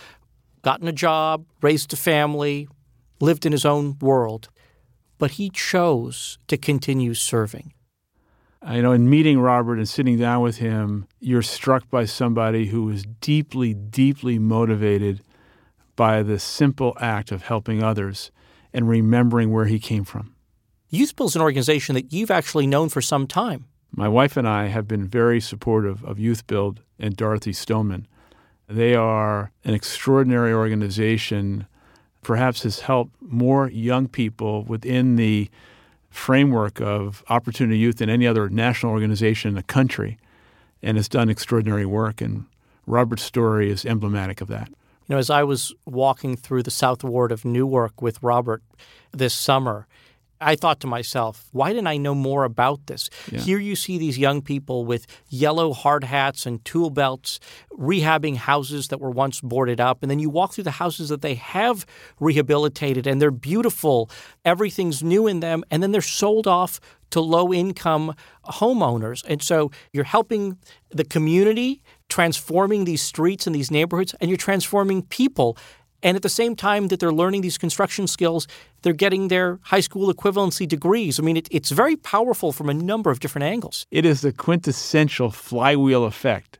gotten 0.62 0.88
a 0.88 0.94
job, 0.94 1.46
raised 1.62 1.92
a 1.92 1.98
family, 1.98 2.70
lived 3.20 3.46
in 3.46 3.52
his 3.52 3.66
own 3.66 3.98
world, 4.00 4.50
but 5.18 5.32
he 5.32 5.50
chose 5.50 6.38
to 6.48 6.58
continue 6.58 7.14
serving. 7.14 7.74
I 8.62 8.82
know 8.82 8.94
in 8.94 9.10
meeting 9.10 9.40
Robert 9.40 9.78
and 9.78 9.88
sitting 9.88 10.18
down 10.18 10.42
with 10.42 10.58
him, 10.58 11.08
you're 11.20 11.44
struck 11.44 11.90
by 11.90 12.06
somebody 12.06 12.68
who 12.68 12.84
was 12.84 13.04
deeply, 13.22 13.74
deeply 13.74 14.40
motivated 14.40 15.22
by 15.96 16.24
the 16.24 16.40
simple 16.40 16.98
act 17.00 17.32
of 17.32 17.44
helping 17.44 17.84
others 17.84 18.32
and 18.74 18.90
remembering 18.90 19.52
where 19.52 19.66
he 19.66 19.80
came 19.80 20.04
from. 20.04 20.36
Youth 20.90 21.16
Build 21.16 21.32
is 21.32 21.36
an 21.36 21.42
organization 21.42 21.96
that 21.96 22.12
you've 22.12 22.32
actually 22.32 22.68
known 22.68 22.90
for 22.90 23.02
some 23.02 23.28
time. 23.28 23.66
My 23.92 24.08
wife 24.10 24.36
and 24.36 24.48
I 24.48 24.68
have 24.68 24.88
been 24.88 25.08
very 25.08 25.40
supportive 25.40 26.04
of 26.04 26.20
Youth 26.20 26.48
Build 26.48 26.82
and 27.00 27.16
Dorothy 27.16 27.54
Stoneman. 27.54 28.08
They 28.68 28.96
are 28.96 29.52
an 29.64 29.74
extraordinary 29.74 30.52
organization 30.52 31.68
perhaps 32.26 32.64
has 32.64 32.80
helped 32.80 33.14
more 33.22 33.70
young 33.70 34.08
people 34.08 34.64
within 34.64 35.16
the 35.16 35.48
framework 36.10 36.82
of 36.82 37.24
Opportunity 37.30 37.78
Youth 37.78 37.98
than 37.98 38.10
any 38.10 38.26
other 38.26 38.50
national 38.50 38.92
organization 38.94 39.50
in 39.50 39.56
the 39.56 39.62
country 39.62 40.18
and 40.82 40.98
has 40.98 41.08
done 41.08 41.30
extraordinary 41.30 41.86
work. 41.86 42.22
And 42.22 42.46
Robert's 42.88 43.22
story 43.22 43.70
is 43.70 43.86
emblematic 43.86 44.42
of 44.42 44.48
that. 44.48 44.70
You 44.70 45.14
know, 45.14 45.18
as 45.20 45.30
I 45.30 45.44
was 45.44 45.72
walking 45.86 46.36
through 46.36 46.64
the 46.64 46.72
South 46.72 47.04
Ward 47.04 47.32
of 47.32 47.46
Newark 47.46 48.02
with 48.02 48.24
Robert 48.24 48.64
this 49.12 49.36
summer, 49.36 49.86
I 50.42 50.56
thought 50.56 50.80
to 50.82 50.88
myself, 50.88 51.48
why 51.52 51.70
didn't 51.70 51.88
I 51.88 51.98
know 51.98 52.16
more 52.16 52.44
about 52.44 52.88
this? 52.88 53.10
Yeah. 53.32 53.40
Here 53.40 53.60
you 53.60 53.76
see 53.76 53.98
these 53.98 54.18
young 54.18 54.42
people 54.42 54.86
with 54.86 55.08
yellow 55.30 55.74
hard 55.74 56.04
hats 56.04 56.46
and 56.46 56.64
tool 56.66 56.90
belts 56.90 57.40
rehabbing 57.72 58.36
houses 58.36 58.90
that 58.90 59.00
were 59.00 59.12
once 59.12 59.42
boarded 59.42 59.80
up. 59.80 60.02
And 60.02 60.12
then 60.12 60.20
you 60.20 60.30
walk 60.30 60.54
through 60.54 60.66
the 60.66 60.72
houses 60.72 61.10
that 61.10 61.22
they 61.22 61.36
have 61.36 61.86
rehabilitated 62.20 63.08
and 63.08 63.22
they're 63.22 63.32
beautiful. 63.32 64.10
Everything's 64.44 65.02
new 65.04 65.28
in 65.28 65.40
them. 65.40 65.64
And 65.72 65.82
then 65.82 65.92
they're 65.92 66.02
sold 66.02 66.48
off 66.48 66.80
to 67.12 67.22
low 67.22 67.54
income 67.54 68.14
homeowners. 68.46 69.24
And 69.28 69.42
so 69.42 69.72
you're 69.94 70.04
helping 70.04 70.58
the 70.90 71.06
community, 71.06 71.82
transforming 72.10 72.86
these 72.86 73.02
streets 73.02 73.48
and 73.48 73.56
these 73.56 73.72
neighborhoods, 73.72 74.16
and 74.20 74.30
you're 74.30 74.38
transforming 74.38 75.02
people. 75.04 75.58
And 76.06 76.16
at 76.16 76.22
the 76.22 76.30
same 76.30 76.56
time 76.56 76.90
that 76.90 77.00
they're 77.00 77.12
learning 77.12 77.42
these 77.42 77.58
construction 77.58 78.06
skills, 78.06 78.48
they're 78.84 78.94
getting 78.94 79.28
their 79.30 79.60
high 79.64 79.80
school 79.80 80.14
equivalency 80.14 80.68
degrees. 80.68 81.20
I 81.20 81.24
mean, 81.24 81.36
it, 81.36 81.48
it's 81.50 81.72
very 81.72 81.96
powerful 81.96 82.52
from 82.52 82.70
a 82.70 82.76
number 82.76 83.10
of 83.10 83.20
different 83.20 83.46
angles. 83.46 83.88
It 83.90 84.06
is 84.06 84.22
the 84.22 84.32
quintessential 84.32 85.32
flywheel 85.32 86.04
effect 86.04 86.60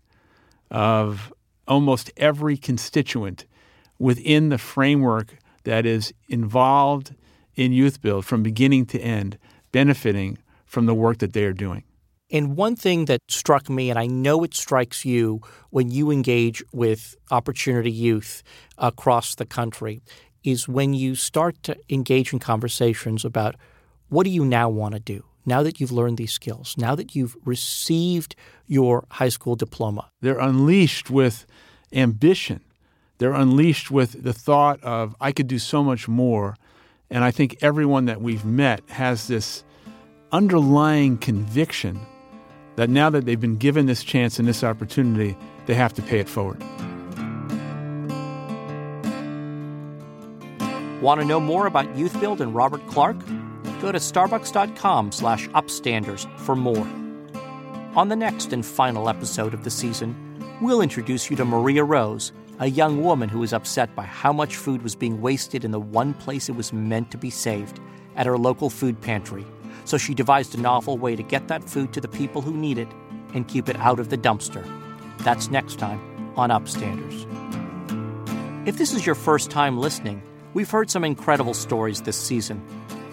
of 0.72 1.32
almost 1.68 2.12
every 2.18 2.58
constituent 2.58 3.46
within 4.00 4.50
the 4.50 4.58
framework 4.58 5.38
that 5.64 5.86
is 5.86 6.12
involved 6.28 7.14
in 7.56 7.72
Youth 7.72 8.02
Build 8.02 8.26
from 8.26 8.42
beginning 8.42 8.88
to 8.88 9.00
end, 9.00 9.38
benefiting 9.72 10.40
from 10.66 10.88
the 10.88 10.96
work 10.96 11.20
that 11.20 11.34
they 11.34 11.44
are 11.44 11.54
doing. 11.54 11.84
And 12.32 12.58
one 12.58 12.76
thing 12.76 13.06
that 13.06 13.22
struck 13.28 13.70
me, 13.70 13.90
and 13.90 14.00
I 14.00 14.08
know 14.08 14.44
it 14.44 14.56
strikes 14.56 15.06
you 15.06 15.42
when 15.70 15.92
you 15.92 16.10
engage 16.10 16.64
with 16.74 17.16
Opportunity 17.30 17.92
Youth 17.92 18.42
across 18.78 19.36
the 19.36 19.46
country, 19.46 20.02
is 20.44 20.68
when 20.68 20.94
you 20.94 21.16
start 21.16 21.62
to 21.64 21.78
engage 21.90 22.34
in 22.34 22.40
conversations 22.40 23.26
about 23.26 23.56
what 24.10 24.24
do 24.24 24.32
you 24.32 24.44
now 24.44 24.70
want 24.70 24.94
to 24.94 25.00
do? 25.00 25.24
Now 25.46 25.62
that 25.62 25.80
you've 25.80 25.92
learned 25.92 26.18
these 26.18 26.34
skills, 26.34 26.76
now 26.78 26.96
that 26.96 27.16
you've 27.16 27.36
received 27.46 28.36
your 28.66 29.06
high 29.12 29.30
school 29.30 29.56
diploma. 29.56 30.10
They're 30.22 30.40
unleashed 30.40 31.12
with 31.12 31.46
ambition. 31.94 32.62
They're 33.20 33.34
unleashed 33.34 33.92
with 33.92 34.24
the 34.24 34.34
thought 34.34 34.84
of, 34.84 35.16
I 35.22 35.32
could 35.32 35.48
do 35.48 35.60
so 35.60 35.84
much 35.84 36.08
more. 36.08 36.56
And 37.12 37.24
I 37.24 37.30
think 37.30 37.58
everyone 37.62 38.06
that 38.06 38.22
we've 38.22 38.44
met 38.44 38.82
has 38.90 39.28
this 39.28 39.64
underlying 40.32 41.18
conviction 41.18 42.00
that 42.76 42.90
now 42.90 43.10
that 43.10 43.26
they've 43.26 43.40
been 43.40 43.58
given 43.58 43.86
this 43.86 44.04
chance 44.04 44.40
and 44.40 44.48
this 44.48 44.64
opportunity, 44.64 45.38
they 45.66 45.74
have 45.74 45.94
to 45.94 46.02
pay 46.02 46.20
it 46.20 46.30
forward. 46.30 46.62
Want 51.02 51.22
to 51.22 51.26
know 51.26 51.40
more 51.40 51.68
about 51.68 51.96
Youth 51.96 52.20
Build 52.20 52.42
and 52.42 52.56
Robert 52.56 52.86
Clark? 52.88 53.18
Go 53.82 53.92
to 53.92 54.00
starbucks.com 54.00 55.12
slash 55.12 55.48
upstanders 55.50 56.28
for 56.40 56.56
more. 56.56 56.88
On 57.96 58.10
the 58.10 58.16
next 58.16 58.52
and 58.52 58.66
final 58.66 59.08
episode 59.08 59.54
of 59.54 59.64
the 59.64 59.70
season, 59.70 60.16
we'll 60.62 60.82
introduce 60.82 61.30
you 61.30 61.36
to 61.38 61.46
Maria 61.46 61.84
Rose, 61.84 62.32
a 62.60 62.68
young 62.68 63.04
woman 63.04 63.30
who 63.30 63.40
was 63.40 63.54
upset 63.54 63.96
by 63.96 64.04
how 64.04 64.34
much 64.34 64.56
food 64.56 64.82
was 64.82 64.96
being 64.96 65.22
wasted 65.22 65.64
in 65.64 65.72
the 65.72 65.80
one 65.80 66.14
place 66.14 66.50
it 66.50 66.56
was 66.56 66.74
meant 66.74 67.12
to 67.12 67.18
be 67.18 67.30
saved, 67.30 67.80
at 68.16 68.26
her 68.26 68.38
local 68.38 68.70
food 68.70 69.00
pantry. 69.00 69.46
So 69.86 69.98
she 69.98 70.14
devised 70.14 70.56
a 70.56 70.62
novel 70.62 70.98
way 70.98 71.16
to 71.16 71.24
get 71.24 71.48
that 71.48 71.64
food 71.64 71.94
to 71.94 72.02
the 72.02 72.08
people 72.08 72.42
who 72.42 72.54
need 72.54 72.78
it 72.78 72.88
and 73.34 73.48
keep 73.48 73.70
it 73.70 73.78
out 73.78 74.00
of 74.00 74.10
the 74.10 74.18
dumpster. 74.18 74.66
That's 75.20 75.50
next 75.50 75.80
time 75.80 76.02
on 76.36 76.50
Upstanders. 76.50 77.26
If 78.68 78.78
this 78.78 78.94
is 78.94 79.06
your 79.06 79.16
first 79.16 79.52
time 79.52 79.78
listening, 79.78 80.22
we've 80.54 80.72
heard 80.72 80.90
some 80.90 81.04
incredible 81.04 81.54
stories 81.54 82.02
this 82.02 82.18
season, 82.18 82.66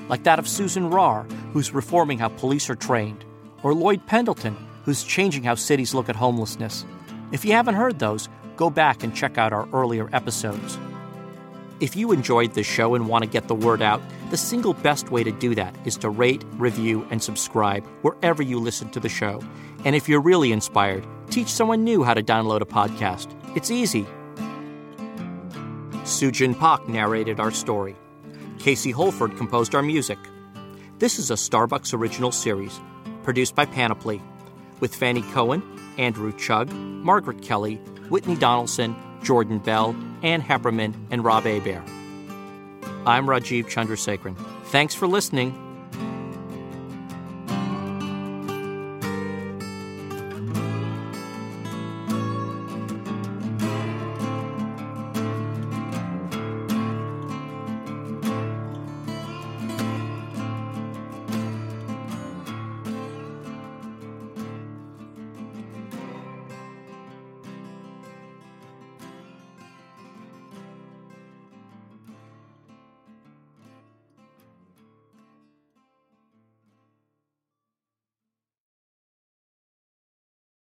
like 0.08 0.24
that 0.24 0.38
of 0.38 0.48
Susan 0.48 0.90
Rahr, 0.90 1.30
who's 1.52 1.74
reforming 1.74 2.18
how 2.18 2.28
police 2.28 2.70
are 2.70 2.74
trained, 2.74 3.24
or 3.62 3.74
Lloyd 3.74 4.06
Pendleton, 4.06 4.56
who's 4.84 5.04
changing 5.04 5.42
how 5.42 5.54
cities 5.54 5.94
look 5.94 6.08
at 6.08 6.16
homelessness. 6.16 6.86
If 7.32 7.44
you 7.44 7.52
haven't 7.52 7.74
heard 7.74 7.98
those, 7.98 8.28
go 8.56 8.70
back 8.70 9.02
and 9.02 9.14
check 9.14 9.38
out 9.38 9.52
our 9.52 9.68
earlier 9.72 10.08
episodes. 10.12 10.78
If 11.82 11.96
you 11.96 12.12
enjoyed 12.12 12.52
this 12.52 12.64
show 12.64 12.94
and 12.94 13.08
want 13.08 13.24
to 13.24 13.28
get 13.28 13.48
the 13.48 13.56
word 13.56 13.82
out, 13.82 14.00
the 14.30 14.36
single 14.36 14.72
best 14.72 15.10
way 15.10 15.24
to 15.24 15.32
do 15.32 15.52
that 15.56 15.74
is 15.84 15.96
to 15.96 16.10
rate, 16.10 16.44
review, 16.52 17.04
and 17.10 17.20
subscribe 17.20 17.84
wherever 18.02 18.40
you 18.40 18.60
listen 18.60 18.88
to 18.90 19.00
the 19.00 19.08
show. 19.08 19.42
And 19.84 19.96
if 19.96 20.08
you're 20.08 20.20
really 20.20 20.52
inspired, 20.52 21.04
teach 21.28 21.48
someone 21.48 21.82
new 21.82 22.04
how 22.04 22.14
to 22.14 22.22
download 22.22 22.60
a 22.60 22.66
podcast. 22.66 23.34
It's 23.56 23.72
easy. 23.72 24.06
Sujin 26.04 26.56
Pak 26.56 26.88
narrated 26.88 27.40
our 27.40 27.50
story. 27.50 27.96
Casey 28.60 28.92
Holford 28.92 29.36
composed 29.36 29.74
our 29.74 29.82
music. 29.82 30.18
This 31.00 31.18
is 31.18 31.32
a 31.32 31.34
Starbucks 31.34 31.92
original 31.92 32.30
series, 32.30 32.80
produced 33.24 33.56
by 33.56 33.64
Panoply, 33.64 34.22
with 34.78 34.94
Fanny 34.94 35.22
Cohen, 35.32 35.64
Andrew 35.98 36.32
Chug, 36.32 36.72
Margaret 36.72 37.42
Kelly, 37.42 37.74
Whitney 38.08 38.36
Donaldson, 38.36 38.94
Jordan 39.22 39.58
Bell, 39.58 39.96
Ann 40.22 40.42
Heppermann, 40.42 40.94
and 41.10 41.24
Rob 41.24 41.44
Abear. 41.44 41.82
I'm 43.06 43.26
Rajiv 43.26 43.64
Chandrasekaran. 43.64 44.36
Thanks 44.66 44.94
for 44.94 45.06
listening 45.06 45.71